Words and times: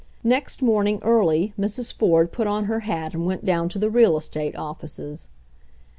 Next 0.23 0.63
morning 0.63 0.97
early 1.03 1.53
Mrs. 1.59 1.93
Ford 1.95 2.31
put 2.31 2.47
on 2.47 2.65
her 2.65 2.79
hat 2.79 3.13
and 3.13 3.27
went 3.27 3.45
down 3.45 3.69
to 3.69 3.77
the 3.77 3.91
real 3.91 4.17
estate 4.17 4.55
offices. 4.55 5.29